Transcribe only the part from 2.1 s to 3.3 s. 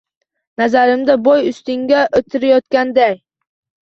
o‘tirayotganday